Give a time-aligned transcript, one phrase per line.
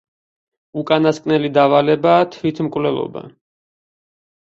[0.83, 3.27] უკანასკნელი დავალებაა თვითმკვლელობა.